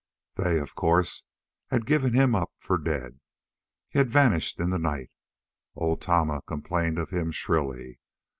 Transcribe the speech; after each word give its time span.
They, 0.33 0.57
of 0.57 0.73
course, 0.73 1.25
had 1.69 1.85
given 1.85 2.15
him 2.15 2.33
up 2.33 2.51
for 2.59 2.79
dead. 2.79 3.19
He 3.87 3.99
had 3.99 4.09
vanished 4.09 4.59
in 4.59 4.71
the 4.71 4.79
night. 4.79 5.11
Old 5.75 6.01
Tama 6.01 6.41
complained 6.47 6.97
of 6.97 7.11
him 7.11 7.29
shrilly. 7.29 7.99